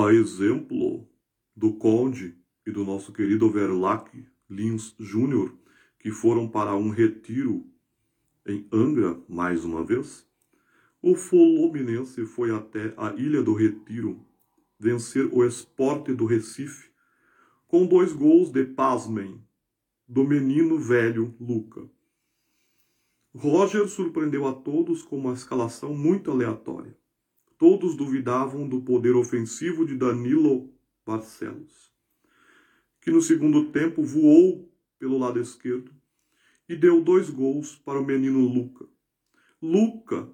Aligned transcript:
A 0.00 0.14
exemplo 0.14 1.08
do 1.56 1.72
Conde 1.72 2.38
e 2.64 2.70
do 2.70 2.84
nosso 2.84 3.12
querido 3.12 3.50
Verlac 3.50 4.08
Lins 4.48 4.94
Júnior, 4.96 5.52
que 5.98 6.12
foram 6.12 6.46
para 6.46 6.76
um 6.76 6.88
retiro 6.88 7.66
em 8.46 8.64
Angra 8.72 9.20
mais 9.28 9.64
uma 9.64 9.84
vez, 9.84 10.24
o 11.02 11.16
Fluminense 11.16 12.24
foi 12.26 12.52
até 12.52 12.94
a 12.96 13.12
Ilha 13.14 13.42
do 13.42 13.54
Retiro 13.54 14.24
vencer 14.78 15.28
o 15.32 15.44
Esporte 15.44 16.14
do 16.14 16.26
Recife 16.26 16.90
com 17.66 17.84
dois 17.84 18.12
gols 18.12 18.52
de 18.52 18.64
pasmem 18.64 19.42
do 20.06 20.22
menino 20.22 20.78
velho 20.78 21.34
Luca. 21.40 21.90
Roger 23.34 23.88
surpreendeu 23.88 24.46
a 24.46 24.52
todos 24.52 25.02
com 25.02 25.18
uma 25.18 25.32
escalação 25.32 25.92
muito 25.92 26.30
aleatória. 26.30 26.96
Todos 27.58 27.96
duvidavam 27.96 28.68
do 28.68 28.80
poder 28.80 29.16
ofensivo 29.16 29.84
de 29.84 29.96
Danilo 29.96 30.72
Barcelos, 31.04 31.92
que 33.00 33.10
no 33.10 33.20
segundo 33.20 33.72
tempo 33.72 34.00
voou 34.04 34.72
pelo 34.96 35.18
lado 35.18 35.40
esquerdo 35.40 35.92
e 36.68 36.76
deu 36.76 37.02
dois 37.02 37.28
gols 37.28 37.74
para 37.74 37.98
o 37.98 38.04
menino 38.04 38.46
Luca. 38.46 38.86
Luca, 39.60 40.30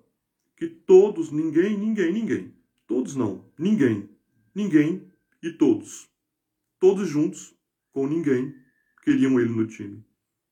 que 0.54 0.68
todos, 0.68 1.30
ninguém, 1.30 1.78
ninguém, 1.78 2.12
ninguém, 2.12 2.54
todos 2.86 3.16
não, 3.16 3.50
ninguém, 3.58 4.06
ninguém 4.54 5.10
e 5.42 5.50
todos, 5.50 6.10
todos 6.78 7.08
juntos, 7.08 7.56
com 7.90 8.06
ninguém, 8.06 8.54
queriam 9.02 9.40
ele 9.40 9.54
no 9.54 9.66
time. 9.66 10.04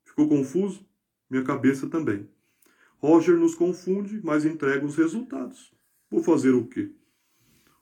Ficou 0.04 0.26
confuso? 0.26 0.86
Minha 1.28 1.44
cabeça 1.44 1.86
também. 1.86 2.26
Roger 2.96 3.36
nos 3.36 3.54
confunde, 3.54 4.20
mas 4.24 4.46
entrega 4.46 4.86
os 4.86 4.96
resultados. 4.96 5.70
Vou 6.12 6.22
fazer 6.22 6.50
o 6.50 6.66
quê? 6.66 6.92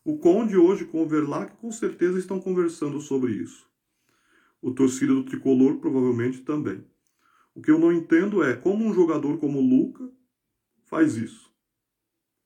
O 0.05 0.17
Conde 0.17 0.57
hoje 0.57 0.85
com 0.85 1.03
o 1.03 1.09
Verlac 1.09 1.57
com 1.57 1.73
certeza 1.73 2.17
estão 2.17 2.41
conversando 2.41 3.01
sobre 3.01 3.33
isso. 3.33 3.69
O 4.63 4.71
torcida 4.71 5.13
do 5.13 5.25
tricolor 5.25 5.79
provavelmente 5.79 6.43
também. 6.43 6.87
O 7.53 7.61
que 7.61 7.73
eu 7.73 7.77
não 7.77 7.93
entendo 7.93 8.41
é 8.45 8.55
como 8.55 8.85
um 8.85 8.95
jogador 8.95 9.39
como 9.39 9.61
Luca 9.61 10.09
faz 10.85 11.17
isso. 11.17 11.53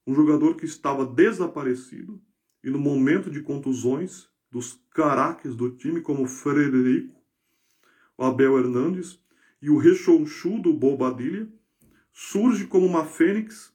Um 0.07 0.15
jogador 0.15 0.55
que 0.55 0.65
estava 0.65 1.05
desaparecido 1.05 2.19
e 2.63 2.71
no 2.71 2.79
momento 2.79 3.29
de 3.29 3.43
contusões 3.43 4.27
dos 4.49 4.81
caraques 4.89 5.55
do 5.55 5.69
time, 5.69 6.01
como 6.01 6.23
o 6.23 6.27
Frederico, 6.27 7.15
o 8.17 8.23
Abel 8.23 8.57
Hernandes 8.57 9.19
e 9.61 9.69
o 9.69 9.77
rechonchudo 9.77 10.73
Bobadilha, 10.73 11.47
surge 12.11 12.65
como 12.65 12.87
uma 12.87 13.05
fênix, 13.05 13.71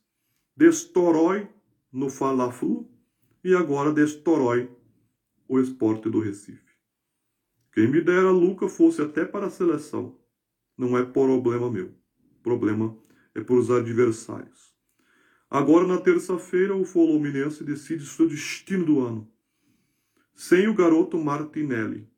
destorói 0.56 1.48
no 1.92 2.08
Fla-Flu 2.08 2.88
e 3.42 3.54
agora 3.54 3.92
destorói 3.92 4.70
o 5.48 5.58
esporte 5.58 6.08
do 6.08 6.20
Recife. 6.20 6.70
Quem 7.72 7.88
me 7.88 8.00
dera 8.00 8.30
Luca 8.30 8.68
fosse 8.68 9.02
até 9.02 9.24
para 9.24 9.46
a 9.46 9.50
seleção. 9.50 10.18
Não 10.76 10.96
é 10.96 11.04
problema 11.04 11.70
meu. 11.70 11.92
Problema 12.42 12.96
é 13.34 13.40
por 13.40 13.58
os 13.58 13.70
adversários. 13.70 14.74
Agora, 15.48 15.86
na 15.86 15.98
terça-feira, 15.98 16.76
o 16.76 16.84
Fluminense 16.84 17.64
decide 17.64 18.06
seu 18.06 18.28
destino 18.28 18.84
do 18.84 19.00
ano. 19.00 19.28
Sem 20.34 20.68
o 20.68 20.74
garoto 20.74 21.18
Martinelli. 21.18 22.08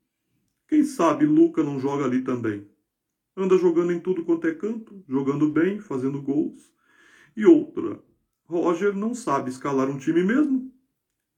Quem 0.69 0.85
sabe 0.85 1.27
Luca 1.27 1.63
não 1.63 1.81
joga 1.81 2.05
ali 2.05 2.23
também. 2.23 2.69
Anda 3.37 3.57
jogando 3.57 3.93
em 3.93 4.01
tudo 4.01 4.25
quanto 4.25 4.47
é 4.47 4.55
canto, 4.55 5.03
jogando 5.09 5.51
bem, 5.51 5.81
fazendo 5.81 6.21
gols. 6.21 6.75
E 7.35 7.47
outra, 7.47 8.03
Roger 8.61 8.95
não 8.95 9.15
sabe 9.15 9.51
escalar 9.51 9.89
um 9.89 9.99
time 9.99 10.23
mesmo. 10.23 10.73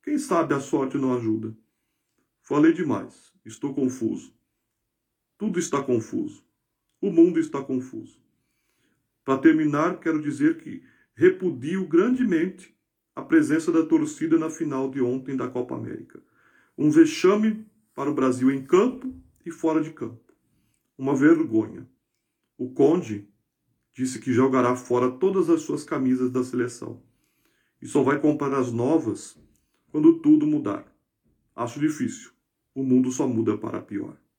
Quem 0.02 0.18
sabe 0.18 0.54
a 0.54 0.60
sorte 0.60 0.96
não 0.96 1.14
ajuda. 1.14 1.56
Falei 2.42 2.72
demais, 2.72 3.32
estou 3.44 3.74
confuso. 3.74 4.34
Tudo 5.38 5.58
está 5.58 5.82
confuso. 5.82 6.44
O 7.00 7.10
mundo 7.10 7.38
está 7.38 7.62
confuso. 7.62 8.18
Para 9.24 9.38
terminar, 9.38 10.00
quero 10.00 10.22
dizer 10.22 10.58
que 10.58 10.82
repudio 11.14 11.86
grandemente 11.86 12.76
a 13.14 13.22
presença 13.22 13.70
da 13.70 13.84
torcida 13.84 14.38
na 14.38 14.50
final 14.50 14.90
de 14.90 15.00
ontem 15.00 15.36
da 15.36 15.48
Copa 15.48 15.74
América. 15.74 16.22
Um 16.76 16.90
vexame 16.90 17.66
para 17.94 18.10
o 18.10 18.14
Brasil 18.14 18.50
em 18.50 18.64
campo 18.64 19.14
e 19.46 19.50
fora 19.50 19.80
de 19.80 19.90
campo 19.90 20.24
uma 20.96 21.14
vergonha. 21.14 21.88
O 22.56 22.70
Conde 22.70 23.28
disse 23.92 24.18
que 24.20 24.32
jogará 24.32 24.76
fora 24.76 25.10
todas 25.10 25.50
as 25.50 25.62
suas 25.62 25.84
camisas 25.84 26.30
da 26.30 26.44
seleção 26.44 27.02
e 27.84 27.86
só 27.86 28.02
vai 28.02 28.18
comprar 28.18 28.54
as 28.54 28.72
novas 28.72 29.38
quando 29.92 30.18
tudo 30.20 30.46
mudar. 30.46 30.90
Acho 31.54 31.78
difícil. 31.78 32.30
O 32.74 32.82
mundo 32.82 33.12
só 33.12 33.28
muda 33.28 33.58
para 33.58 33.82
pior. 33.82 34.16